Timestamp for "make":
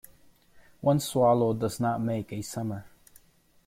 2.01-2.33